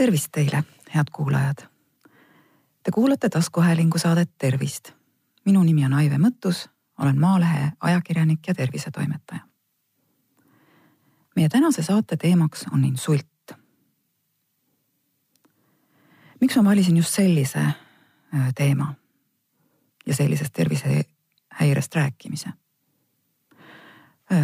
[0.00, 1.56] tervist teile, head kuulajad.
[2.82, 4.92] Te kuulate taskuhäälingu saadet Tervist.
[5.44, 6.68] minu nimi on Aive Mõttus,
[6.98, 9.40] olen Maalehe ajakirjanik ja tervisetoimetaja.
[11.36, 13.52] meie tänase saate teemaks on insult.
[16.40, 17.66] miks ma valisin just sellise
[18.54, 18.94] teema
[20.06, 22.50] ja sellisest tervisehäirest rääkimise?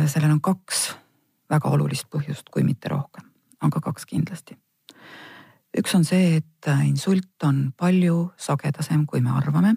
[0.07, 0.97] sellel on kaks
[1.51, 3.25] väga olulist põhjust, kui mitte rohkem,
[3.61, 4.67] aga kaks kindlasti
[5.77, 9.77] üks on see, et insult on palju sagedasem, kui me arvame.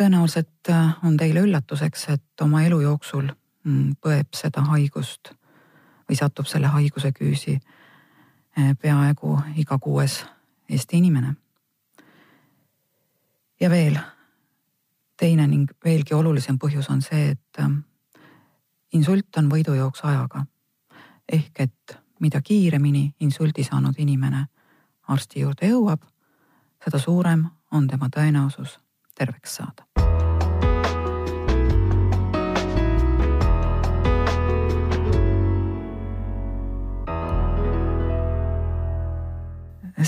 [0.00, 0.70] tõenäoliselt
[1.04, 5.34] on teile üllatuseks, et oma elu jooksul mm, põeb seda haigust
[6.08, 10.24] või satub selle haiguse küüsi eh, peaaegu iga kuues
[10.70, 11.34] Eesti inimene.
[13.60, 13.98] ja veel
[15.16, 17.58] teine ning veelgi olulisem põhjus on see, et
[18.92, 20.44] insult on võidujooks ajaga.
[21.32, 24.46] ehk et mida kiiremini insuldi saanud inimene
[25.08, 26.04] arsti juurde jõuab,
[26.84, 28.78] seda suurem on tema tõenäosus
[29.18, 29.86] terveks saada.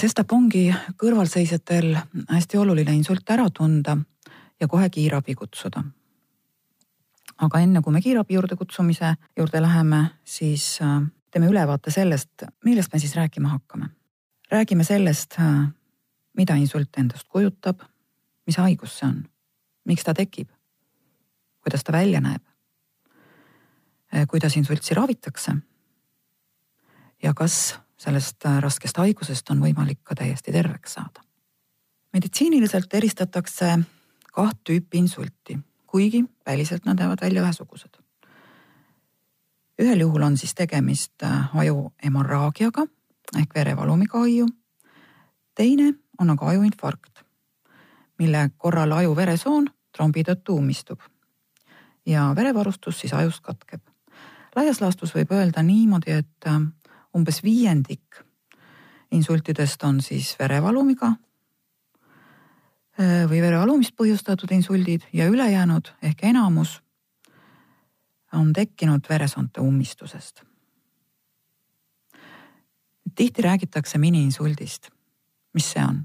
[0.03, 0.65] sestap ongi
[0.99, 1.93] kõrvalseisjatel
[2.27, 3.97] hästi oluline insult ära tunda
[4.61, 5.83] ja kohe kiirabi kutsuda.
[7.43, 11.03] aga enne kui me kiirabi juurde kutsumise juurde läheme, siis äh,
[11.33, 13.89] teeme ülevaate sellest, millest me siis rääkima hakkame.
[14.53, 15.37] räägime sellest,
[16.37, 17.81] mida insult endast kujutab,
[18.47, 19.23] mis haigus see on,
[19.89, 20.51] miks ta tekib,
[21.65, 22.43] kuidas ta välja näeb,
[24.29, 25.57] kuidas insultsi ravitakse
[27.23, 31.25] ja kas sellest raskest haigusest on võimalik ka täiesti terveks saada.
[32.13, 33.79] meditsiiniliselt eristatakse
[34.33, 38.02] kaht tüüpi insulti, kuigi väliselt nad näevad välja ühesugused
[39.81, 42.87] ühel juhul on siis tegemist äh, aju hemorraagiaga
[43.39, 44.47] ehk verevalumiga aiu.
[45.55, 47.25] teine on aga ajuinfarkt,
[48.19, 51.01] mille korral aju veresoon trombi tõttu ummistub
[52.07, 53.81] ja verevarustus siis ajus katkeb.
[54.57, 56.61] laias laastus võib öelda niimoodi, et äh,
[57.17, 58.25] umbes viiendik
[59.13, 61.17] insultidest on siis verevalumiga äh,
[63.29, 66.83] või verevalumist põhjustatud insuldid ja ülejäänud ehk enamus
[68.33, 70.43] on tekkinud veresoonte ummistusest.
[73.15, 74.91] tihti räägitakse miniinsuldist.
[75.55, 76.05] mis see on?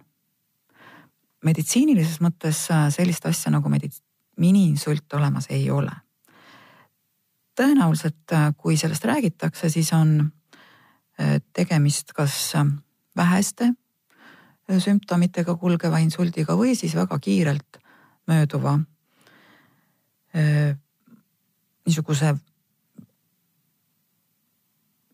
[1.45, 4.03] meditsiinilises mõttes äh, sellist asja nagu medits-,
[4.41, 5.91] miniinsult olemas ei ole.
[7.57, 10.31] tõenäoliselt, äh, kui sellest räägitakse, siis on
[11.19, 12.53] äh, tegemist kas
[13.17, 13.73] väheste
[14.67, 17.77] sümptomitega kulgeva insuldiga või siis väga kiirelt
[18.27, 18.73] mööduva
[21.87, 22.35] niisuguse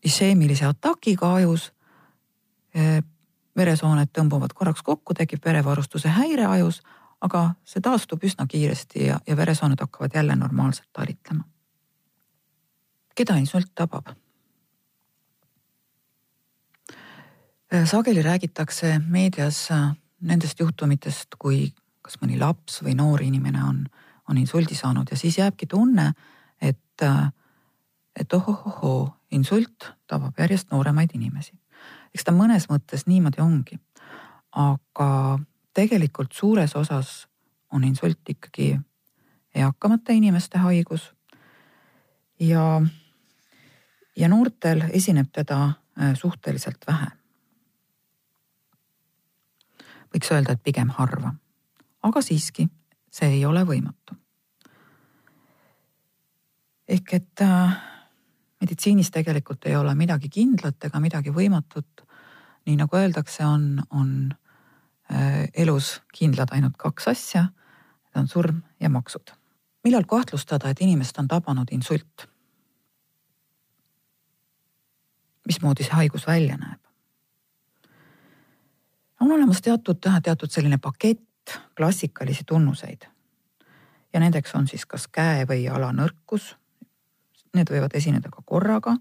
[0.04, 1.72] isheemilise atakiga ajus.
[3.56, 6.80] veresooned tõmbuvad korraks kokku, tekib verevarustuse häire ajus,
[7.22, 11.44] aga see taastub üsna kiiresti ja, ja veresooned hakkavad jälle normaalselt talitlema.
[13.14, 14.10] keda insult tabab?
[17.84, 19.68] sageli räägitakse meedias
[20.20, 23.80] nendest juhtumitest, kui kas mõni laps või noor inimene on,
[24.28, 26.12] on insuldi saanud ja siis jääbki tunne,
[26.64, 27.04] et,
[28.20, 31.52] et ohohohoo, insult tabab järjest nooremaid inimesi.
[32.14, 33.78] eks ta mõnes mõttes niimoodi ongi.
[34.52, 35.38] aga
[35.74, 37.26] tegelikult suures osas
[37.72, 38.78] on insult ikkagi
[39.54, 41.12] eakamate inimeste haigus.
[42.40, 42.82] ja,
[44.16, 45.64] ja noortel esineb teda
[46.00, 47.06] äh, suhteliselt vähe.
[50.14, 51.34] võiks öelda, et pigem harva,
[52.02, 52.68] aga siiski,
[53.10, 54.23] see ei ole võimatu
[56.88, 57.76] ehk et äh,
[58.60, 62.04] meditsiinis tegelikult ei ole midagi kindlat ega midagi võimatut.
[62.64, 64.34] nii nagu öeldakse, on, on
[65.12, 67.42] äh, elus kindlad ainult kaks asja.
[67.44, 69.32] Need on surm ja maksud.
[69.84, 72.28] millal kahtlustada, et inimest on tabanud insult?
[75.44, 76.80] mismoodi see haigus välja näeb?
[79.20, 83.04] on olemas teatud, teatud selline pakett klassikalisi tunnuseid.
[84.12, 86.54] ja nendeks on siis kas käe või jala nõrkus
[87.54, 88.96] need võivad esineda ka korraga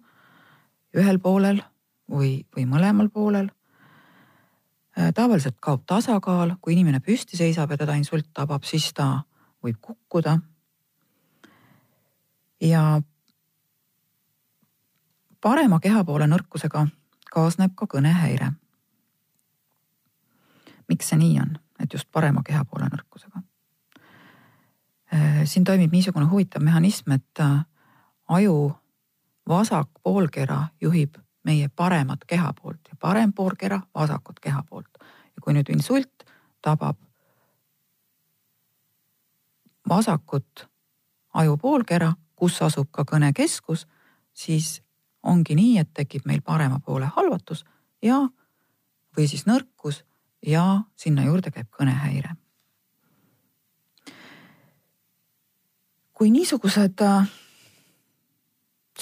[0.94, 1.62] ühel poolel
[2.10, 3.50] või, või mõlemal poolel.
[4.98, 9.24] Äh, tavaliselt kaob tasakaal, kui inimene püsti seisab ja teda insult tabab, siis ta
[9.64, 10.40] võib kukkuda.
[12.64, 13.02] ja
[15.42, 16.86] parema kehapoole nõrkusega
[17.34, 18.52] kaasneb ka kõnehäire.
[20.88, 23.42] miks see nii on, et just parema kehapoole nõrkusega?
[25.14, 27.66] Äh, siin toimib niisugune huvitav mehhanism, et äh,
[28.34, 28.74] aju
[29.50, 34.90] vasak poolkera juhib meie paremat kehapoolt ja parem poolkera vasakut kehapoolt.
[35.36, 36.24] ja kui nüüd insult
[36.62, 36.98] tabab
[39.90, 40.68] vasakut
[41.34, 43.88] ajupoolkera, kus asub ka kõnekeskus,
[44.34, 44.82] siis
[45.24, 47.66] ongi nii, et tekib meil parema poole halvatus
[48.02, 48.22] ja,
[49.18, 50.04] või siis nõrkus
[50.46, 52.36] ja sinna juurde käib kõnehäire.
[56.14, 57.26] kui niisugused äh,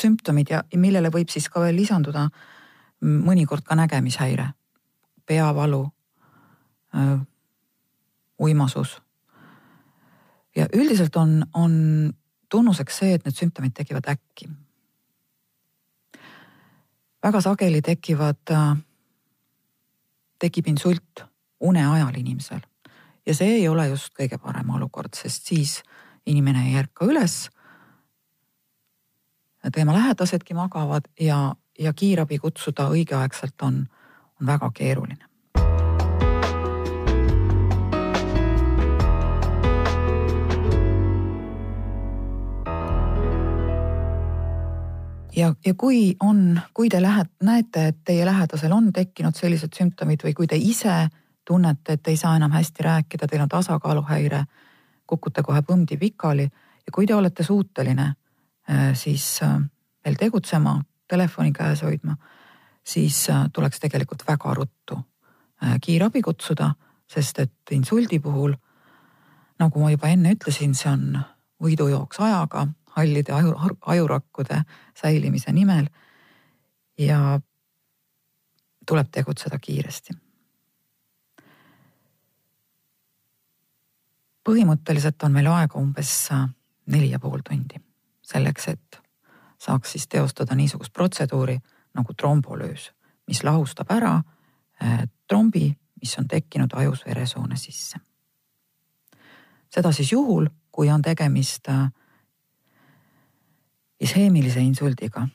[0.01, 2.27] sümptomid ja millele võib siis ka veel lisanduda
[3.01, 4.51] mõnikord ka nägemishäire,
[5.25, 5.83] peavalu,
[6.95, 7.19] äh,
[8.39, 9.01] uimasus.
[10.55, 12.13] ja üldiselt on, on
[12.49, 14.49] tunnuseks see, et need sümptomid tekivad äkki.
[17.23, 18.77] väga sageli tekivad, äh,
[20.39, 21.25] tekib insult
[21.61, 22.61] une ajal inimesel
[23.25, 25.79] ja see ei ole just kõige parem olukord, sest siis
[26.25, 27.49] inimene ei ärka üles
[29.69, 33.85] tema lähedasedki magavad ja, ja kiirabi kutsuda õigeaegselt on,
[34.41, 35.25] on väga keeruline.
[45.35, 50.23] ja, ja kui on, kui te lähed, näete, et teie lähedasel on tekkinud sellised sümptomid
[50.25, 51.07] või kui te ise
[51.47, 54.43] tunnete, et ei saa enam hästi rääkida, teil on tasakaaluhäire,
[55.07, 58.13] kukute kohe põmdi pikali ja kui te olete suuteline
[58.93, 59.59] siis äh,
[60.05, 62.15] veel tegutsema, telefoni käes hoidma,
[62.83, 64.99] siis äh, tuleks tegelikult väga ruttu
[65.81, 66.71] kiirabi kutsuda,
[67.05, 68.55] sest et insuldi puhul,
[69.61, 71.19] nagu ma juba enne ütlesin, see on
[71.61, 72.63] võidujooks ajaga,
[72.95, 73.51] hallide aju,
[73.93, 74.63] ajurakkude
[74.97, 75.85] säilimise nimel.
[76.97, 77.39] ja
[78.89, 80.17] tuleb tegutseda kiiresti.
[84.49, 86.29] põhimõtteliselt on meil aega umbes
[86.89, 87.77] neli ja pool tundi
[88.31, 89.01] selleks, et
[89.61, 91.59] saaks siis teostada niisugust protseduuri
[91.93, 92.91] nagu trombolöös,
[93.27, 94.15] mis lahustab ära
[94.83, 95.69] äh, trombi,
[96.01, 97.99] mis on tekkinud ajus veresoone sisse.
[99.69, 101.91] seda siis juhul, kui on tegemist äh,
[103.99, 105.27] isheemilise insuldiga.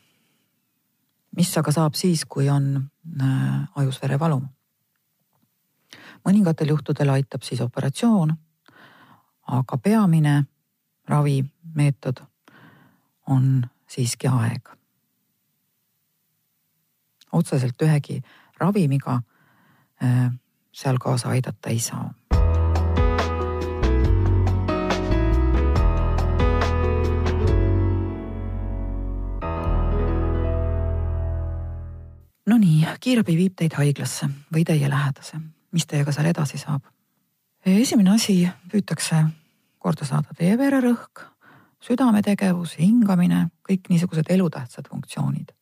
[1.37, 2.91] mis aga saab siis, kui on
[3.21, 4.43] äh, ajus verevalu?
[6.27, 8.35] mõningatel juhtudel aitab siis operatsioon,
[9.47, 10.45] aga peamine
[11.09, 12.25] ravimeetod
[13.27, 14.69] on siiski aeg.
[17.33, 18.23] otseselt ühegi
[18.59, 19.21] ravimiga
[20.03, 20.31] äh,
[20.73, 22.15] seal kaasa aidata ei saa.
[32.47, 35.41] Nonii, kiirabi viib teid haiglasse või teie lähedase,
[35.75, 36.87] mis teiega seal edasi saab?
[37.67, 39.25] esimene asi, püütakse
[39.83, 41.25] korda saada teie vererõhk
[41.85, 45.53] südametegevus, hingamine, kõik niisugused elutähtsad funktsioonid.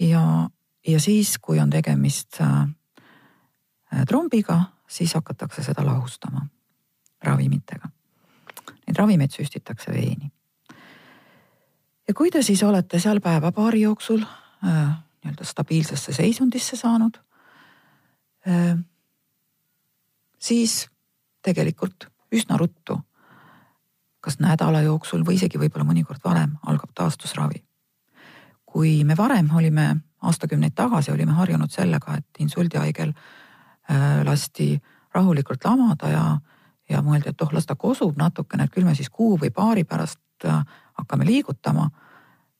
[0.00, 0.48] ja,
[0.86, 2.68] ja siis, kui on tegemist äh,
[4.08, 6.46] trombiga, siis hakatakse seda lahustama
[7.22, 7.88] ravimitega.
[8.86, 10.30] Neid ravimeid süstitakse veeni.
[12.08, 17.18] ja kui te siis olete seal päeva-paari jooksul äh, nii-öelda stabiilsesse seisundisse saanud
[18.48, 18.78] äh,,
[20.38, 20.88] siis
[21.42, 22.98] tegelikult üsna ruttu
[24.22, 27.64] kas nädala jooksul või isegi võib-olla mõnikord varem algab taastusravi.
[28.72, 34.80] kui me varem olime, aastakümneid tagasi olime harjunud sellega, et insuldihaigel äh, lasti
[35.14, 36.24] rahulikult lamada ja,
[36.88, 39.84] ja mõeldi, et oh, las ta kosub natukene, et küll me siis kuu või paari
[39.84, 40.62] pärast äh,
[40.94, 41.90] hakkame liigutama,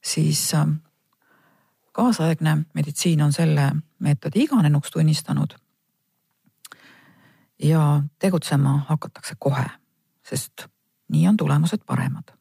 [0.05, 0.67] siis äh,
[1.93, 5.57] kaasaegne meditsiin on selle meetodi iganenuks tunnistanud.
[7.63, 9.65] ja tegutsema hakatakse kohe,
[10.27, 10.67] sest
[11.13, 12.33] nii on tulemused paremad.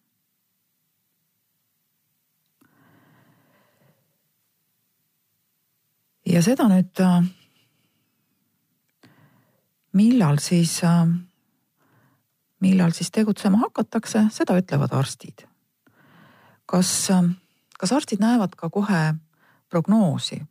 [6.25, 7.25] ja seda nüüd, äh,
[9.97, 11.07] millal siis, äh,
[12.63, 15.47] millal siis tegutsema hakatakse, seda ütlevad arstid.
[16.65, 17.35] kas, äh,
[17.79, 19.13] kas arstid näevad ka kohe
[19.69, 20.41] prognoosi,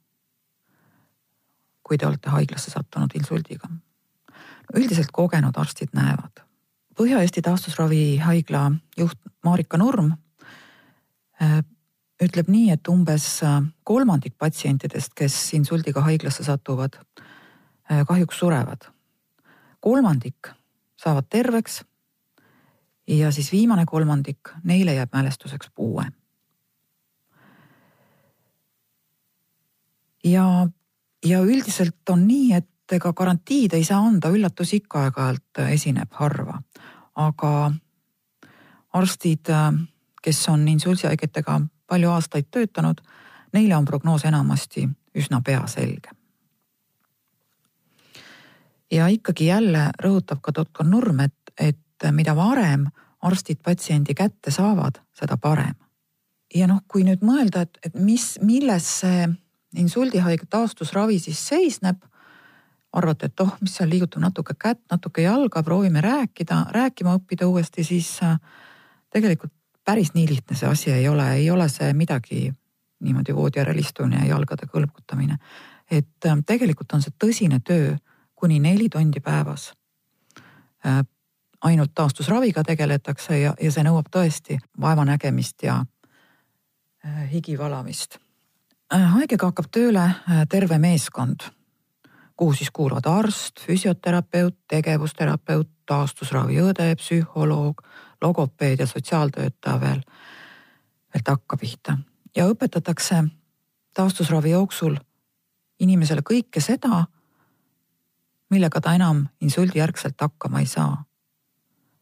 [1.82, 3.70] kui te olete haiglasse sattunud insuldiga?
[4.74, 6.49] üldiselt kogenud arstid näevad
[7.00, 8.66] Põhja-Eesti Taastusravihaigla
[9.00, 9.16] juht
[9.46, 10.10] Marika Nurm
[11.40, 11.62] äh,
[12.20, 16.98] ütleb nii, et umbes äh, kolmandik patsientidest, kes insuldiga haiglasse satuvad,
[17.88, 18.90] äh, kahjuks surevad.
[19.80, 20.50] kolmandik
[21.00, 21.80] saavad terveks
[23.08, 26.04] ja siis viimane kolmandik, neile jääb mälestuseks puue.
[30.24, 30.68] ja,
[31.24, 36.58] ja üldiselt on nii, et ega garantiid ei saa anda, üllatusi ikka aeg-ajalt esineb harva
[37.14, 37.72] aga
[38.92, 39.46] arstid,
[40.22, 43.00] kes on insulsihaigetega palju aastaid töötanud,
[43.52, 46.10] neile on prognoos enamasti üsna pea selge.
[48.90, 52.88] ja ikkagi jälle rõhutab ka doktor Nurm, et, et mida varem
[53.22, 55.74] arstid patsiendi kätte saavad, seda parem.
[56.54, 59.28] ja noh, kui nüüd mõelda, et, et mis, milles see
[59.76, 62.02] insuldihaige taastusravi siis seisneb,
[62.92, 67.84] arvate, et oh, mis seal liigutab natuke kätt, natuke jalga, proovime rääkida, rääkima õppida uuesti,
[67.86, 68.38] siis äh,
[69.12, 69.52] tegelikult
[69.84, 72.50] päris nii lihtne see asi ei ole, ei ole see midagi
[73.00, 75.38] niimoodi voodi järel istumine ja jalgade kõlbutamine.
[75.90, 77.96] et äh, tegelikult on see tõsine töö
[78.34, 79.72] kuni neli tundi päevas.
[80.86, 81.04] Äh,
[81.60, 85.84] ainult taastusraviga tegeletakse ja, ja see nõuab tõesti vaevanägemist ja
[87.30, 88.18] higi valamist.
[88.90, 90.02] haigega hakkab tööle
[90.48, 91.44] terve meeskond
[92.40, 97.82] kuhu siis kuuluvad arst, füsioterapeut, tegevusterapeut, taastusraviõde, psühholoog,
[98.22, 100.00] logopeed ja sotsiaaltöötaja veel,
[101.14, 101.98] veel takkapihta.
[102.36, 103.24] ja õpetatakse
[103.94, 104.96] taastusravi jooksul
[105.80, 107.02] inimesele kõike seda,
[108.50, 111.04] millega ta enam insuldijärgselt hakkama ei saa.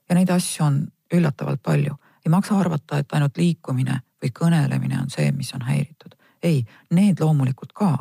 [0.09, 1.97] ja neid asju on üllatavalt palju.
[2.27, 6.15] ei maksa arvata, et ainult liikumine või kõnelemine on see, mis on häiritud.
[6.43, 7.97] ei, need loomulikult ka,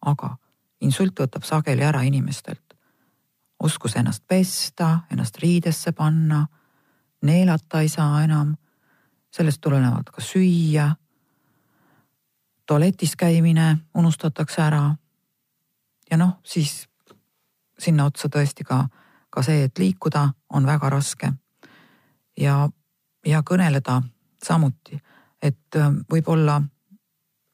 [0.00, 0.36] aga
[0.82, 2.72] insult võtab sageli ära inimestelt
[3.62, 6.46] oskus ennast pesta, ennast riidesse panna,
[7.22, 8.56] neelata ei saa enam,
[9.30, 10.94] sellest tulenevalt ka süüa.
[12.66, 14.94] tualetis käimine unustatakse ära.
[16.10, 16.88] ja noh, siis
[17.78, 18.88] sinna otsa tõesti ka,
[19.30, 21.32] ka see, et liikuda on väga raske.
[22.38, 22.68] ja,
[23.26, 24.02] ja kõneleda
[24.42, 24.98] samuti,
[25.42, 25.70] et
[26.12, 26.62] võib-olla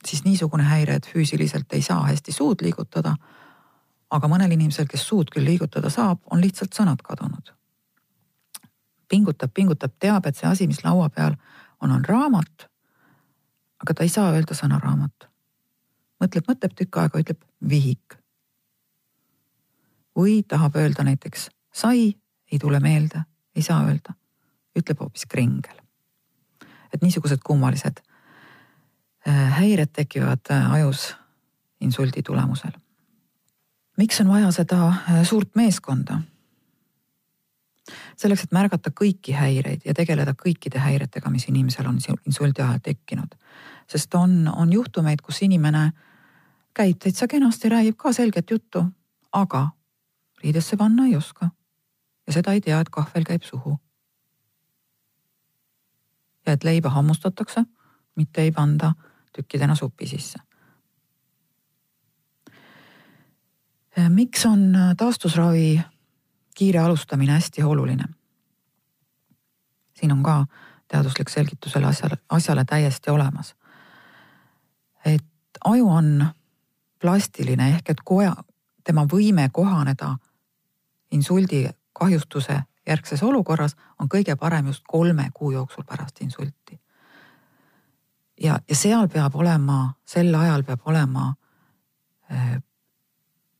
[0.06, 3.16] siis niisugune häire, et füüsiliselt ei saa hästi suud liigutada.
[4.10, 7.52] aga mõnel inimesel, kes suud küll liigutada saab, on lihtsalt sõnad kadunud.
[9.08, 11.34] pingutab, pingutab, teab, et see asi, mis laua peal
[11.80, 12.68] on, on raamat.
[13.82, 15.28] aga ta ei saa öelda sõna raamat.
[16.24, 18.18] mõtleb, mõtleb tükk aega, ütleb vihik.
[20.16, 22.14] või tahab öelda näiteks sai,
[22.52, 23.22] ei tule meelde,
[23.56, 24.14] ei saa öelda,
[24.76, 25.80] ütleb hoopis kringel.
[26.92, 28.07] et niisugused kummalised
[29.26, 31.16] häired tekivad äh, ajus
[31.80, 32.72] insuldi tulemusel.
[33.96, 36.20] miks on vaja seda äh, suurt meeskonda?
[38.16, 43.34] selleks, et märgata kõiki häireid ja tegeleda kõikide häiretega, mis inimesel on insuldi ajal tekkinud.
[43.86, 45.92] sest on, on juhtumeid, kus inimene
[46.74, 48.84] käib täitsa kenasti, räägib ka selget juttu,
[49.32, 49.68] aga
[50.42, 51.50] riidesse panna ei oska.
[52.26, 53.78] ja seda ei tea, et kahvel käib suhu.
[56.46, 57.64] ja et leiba hammustatakse,
[58.18, 58.92] mitte ei panda
[59.32, 60.38] tükkidena supi sisse.
[64.08, 65.80] miks on taastusravi
[66.54, 68.04] kiire alustamine hästi oluline?
[69.94, 70.46] siin on ka
[70.88, 73.54] teaduslik selgitus selle asjale, asjale täiesti olemas.
[75.04, 75.24] et
[75.64, 76.26] aju on
[77.00, 78.34] plastiline ehk et koja,
[78.84, 80.16] tema võime kohaneda
[81.10, 86.80] insuldi kahjustuse järgses olukorras on kõige parem just kolme kuu jooksul pärast insulti
[88.48, 91.28] ja, ja seal peab olema, sel ajal peab olema
[92.32, 92.56] äh,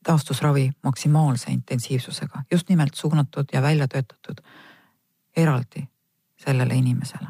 [0.03, 4.41] taastusravi maksimaalse intensiivsusega, just nimelt suunatud ja välja töötatud
[5.37, 5.87] eraldi
[6.37, 7.27] sellele inimesele.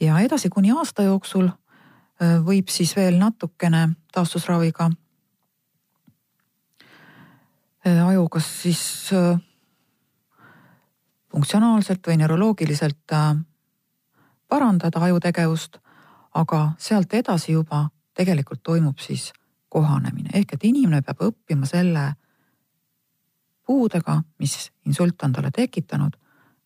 [0.00, 4.90] ja edasi kuni aasta jooksul äh, võib siis veel natukene taastusraviga
[7.86, 8.82] äh, aju kas siis
[11.32, 13.14] funktsionaalselt või neuroloogiliselt
[14.52, 15.78] parandada ajutegevust,
[16.34, 19.30] aga sealt edasi juba tegelikult toimub siis
[19.72, 22.02] kohanemine ehk et inimene peab õppima selle
[23.66, 26.18] puudega, mis insult on talle tekitanud,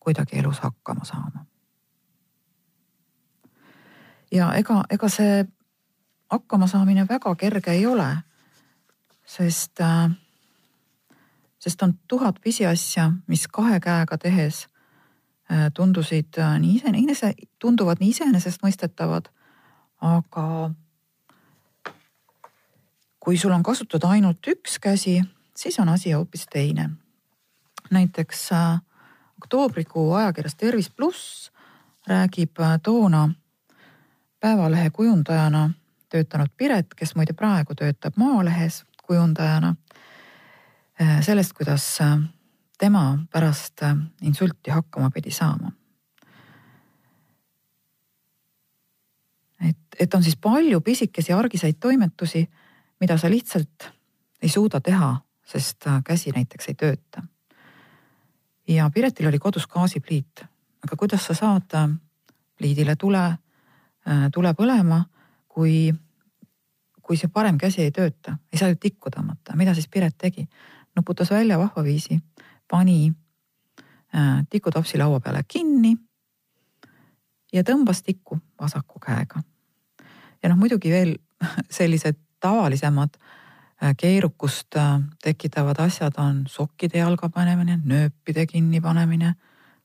[0.03, 1.45] kuidagi elus hakkama saama.
[4.31, 5.45] ja ega, ega see
[6.31, 8.09] hakkamasaamine väga kerge ei ole,
[9.25, 10.09] sest, äh,
[11.59, 14.65] sest on tuhat pisiasja, mis kahe käega tehes
[15.73, 19.29] tundusid äh, nii iseenese, tunduvad nii iseenesestmõistetavad,
[20.03, 20.71] aga
[23.19, 25.21] kui sul on kasutada ainult üks käsi,
[25.55, 26.89] siis on asi hoopis teine.
[27.89, 28.81] näiteks äh,
[29.37, 31.51] oktoobrikuu ajakirjas Tervis pluss
[32.07, 33.29] räägib toona
[34.39, 35.69] Päevalehe kujundajana
[36.09, 39.75] töötanud Piret, kes muide praegu töötab Maalehes kujundajana,
[41.21, 41.99] sellest, kuidas
[42.77, 45.71] tema pärast äh, insulti hakkama pidi saama.
[49.69, 52.49] et, et on siis palju pisikesi argiseid toimetusi,
[52.99, 53.89] mida sa lihtsalt
[54.41, 55.15] ei suuda teha,
[55.45, 57.23] sest äh, käsi näiteks ei tööta.
[58.67, 60.45] ja Piretil oli kodus gaasipliit,
[60.83, 61.89] aga kuidas sa saad äh,
[62.57, 63.37] pliidile tule
[64.33, 65.01] tule põlema,
[65.47, 65.91] kui,
[67.03, 70.47] kui see parem käsi ei tööta, ei saa ju tikku tõmmata, mida siis Piret tegi?
[70.97, 72.15] nuputas välja vahvaviisi,
[72.67, 73.13] pani
[74.15, 75.95] äh, tikutopsi laua peale kinni
[77.53, 79.41] ja tõmbas tikku vasaku käega.
[80.43, 81.15] ja noh, muidugi veel
[81.79, 89.33] sellised tavalisemad äh, keerukust äh, tekitavad asjad on sokkide jalga panemine, nööpide kinnipanemine,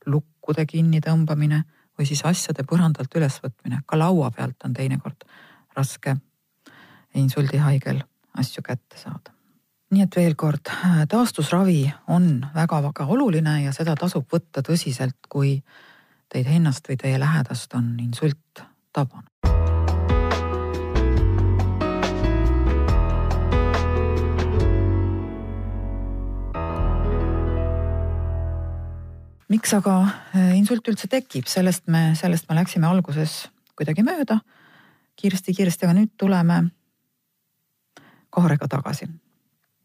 [0.07, 1.63] lukkude kinnitõmbamine
[1.99, 5.25] või siis asjade põrandalt ülesvõtmine, ka laua pealt on teinekord
[5.77, 6.17] raske
[7.15, 8.03] insuldihaigel
[8.39, 9.33] asju kätte saada.
[9.93, 10.71] Nii et veel kord,
[11.13, 15.59] taastusravi on väga-väga oluline ja seda tasub võtta tõsiselt, kui
[16.33, 19.29] teid ennast või teie lähedast on insult tabanud.
[29.53, 29.99] miks aga
[30.33, 34.39] äh, insult üldse tekib, sellest me, sellest me läksime alguses kuidagi mööda
[35.21, 36.57] kiiresti-kiiresti, aga nüüd tuleme
[38.33, 39.11] kaarega tagasi.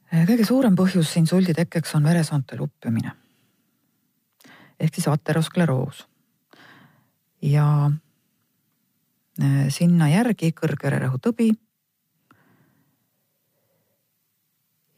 [0.08, 3.12] Äh, kõige suurem põhjus insuldi tekkeks on veresoonte luppimine
[4.80, 6.04] ehk siis ateroskleroos
[7.44, 11.52] ja äh, sinna järgi kõrgvererõhu tõbi.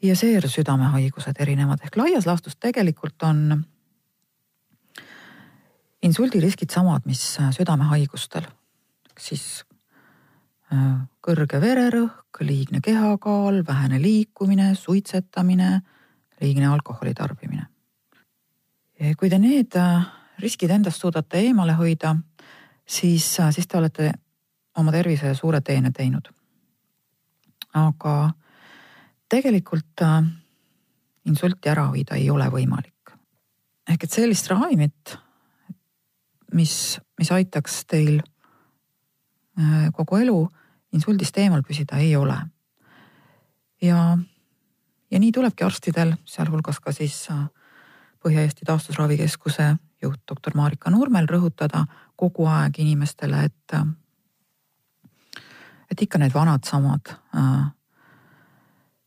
[0.02, 3.64] ja seejärel südamehaigused erinevad ehk laias laastus tegelikult on
[6.02, 8.46] insuldiriskid samad, mis äh, südamehaigustel.
[9.18, 9.64] siis
[11.20, 15.80] kõrge vererõhk, liigne kehakaal, vähene liikumine, suitsetamine,
[16.40, 17.66] liigne alkoholi tarbimine.
[19.18, 19.76] kui te need
[20.38, 22.16] riskid endast suudate eemale hoida,
[22.86, 24.12] siis, siis te olete
[24.76, 26.28] oma tervisele suure teene teinud.
[27.74, 28.32] aga
[29.30, 30.24] tegelikult äh,
[31.30, 33.14] insulti ära hoida ei ole võimalik.
[33.88, 35.16] ehk et sellist ravimit,
[36.54, 38.20] mis, mis aitaks teil
[39.58, 40.48] äh, kogu elu
[40.92, 42.36] insuldist eemal püsida, ei ole.
[43.82, 44.18] ja,
[45.10, 47.46] ja nii tulebki arstidel, sealhulgas ka siis äh,
[48.20, 53.76] Põhja-Eesti Taastusravikeskuse juht doktor Marika Nurmel rõhutada kogu aeg inimestele, et,
[55.90, 57.70] et ikka need vanad samad äh,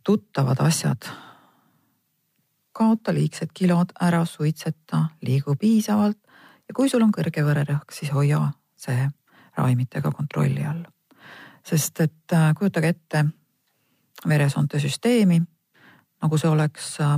[0.03, 1.11] tuttavad asjad.
[2.73, 6.17] kaota liigsed kilod ära, suitseta, liigu piisavalt
[6.67, 8.39] ja kui sul on kõrge vererõhk, siis hoia
[8.75, 9.09] see
[9.57, 10.81] ravimitega kontrolli all.
[11.63, 13.25] Sest et äh, kujutage ette
[14.27, 15.41] veresoonte süsteemi
[16.23, 17.17] nagu see oleks äh,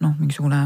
[0.00, 0.62] noh, mingisugune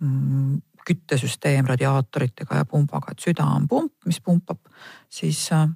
[0.00, 4.60] mm, küttesüsteem radiaatoritega ja pumbaga, et süda on pump, mis pumpab
[5.08, 5.66] siis äh,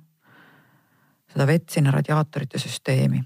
[1.32, 3.22] seda vett sinna radiaatorite süsteemi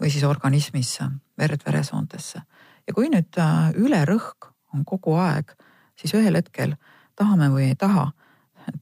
[0.00, 1.06] või siis organismisse,
[1.38, 2.42] verd veresoontesse.
[2.86, 3.38] ja kui nüüd
[3.78, 5.54] ülerõhk on kogu aeg,
[5.96, 6.74] siis ühel hetkel
[7.16, 8.10] tahame või ei taha,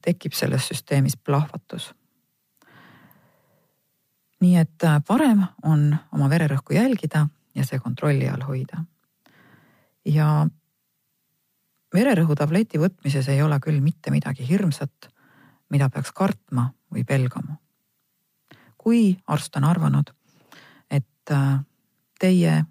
[0.01, 1.93] tekib selles süsteemis plahvatus.
[4.43, 8.83] Nii et äh, parem on oma vererõhku jälgida ja see kontrolli all hoida.
[10.05, 10.47] ja
[11.93, 15.07] vererõhutableti võtmises ei ole küll mitte midagi hirmsat,
[15.69, 17.57] mida peaks kartma või pelgama.
[18.77, 20.11] kui arst on arvanud,
[20.91, 21.59] et äh,
[22.19, 22.65] teie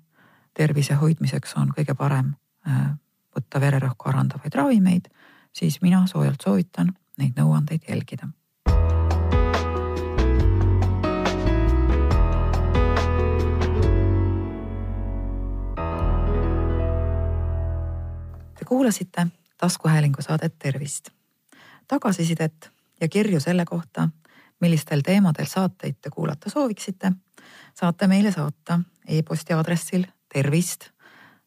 [0.55, 2.35] tervise hoidmiseks on kõige parem
[2.69, 2.93] äh,
[3.33, 5.09] võtta vererõhku arendavaid ravimeid,
[5.53, 8.29] siis mina soojalt soovitan neid nõuandeid jälgida
[18.73, 19.27] kuulasite
[19.59, 21.09] taskuhäälingu saadet Tervist.
[21.89, 24.09] tagasisidet ja kirju selle kohta,
[24.61, 27.13] millistel teemadel saateid te kuulata sooviksite,
[27.75, 30.89] saate meile saata e-posti aadressil tervist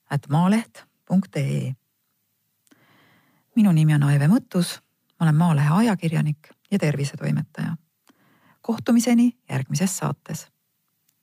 [0.09, 1.73] at maaleht.ee.
[3.55, 4.79] minu nimi on Aive Mõttus,
[5.19, 7.77] ma olen Maalehe ajakirjanik ja tervisetoimetaja.
[8.61, 10.47] kohtumiseni järgmises saates.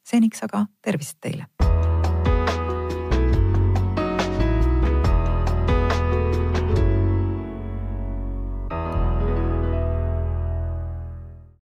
[0.03, 1.62] seniks aga tervist teile